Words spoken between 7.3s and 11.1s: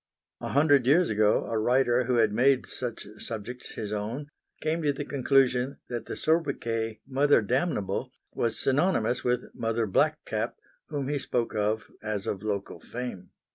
Damnable was synonymous with Mother Black Cap whom